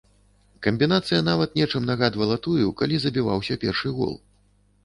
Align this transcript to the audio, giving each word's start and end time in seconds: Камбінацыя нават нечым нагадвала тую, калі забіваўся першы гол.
Камбінацыя 0.67 1.19
нават 1.27 1.53
нечым 1.59 1.85
нагадвала 1.91 2.39
тую, 2.49 2.67
калі 2.81 2.95
забіваўся 3.05 3.61
першы 3.67 3.93
гол. 4.01 4.19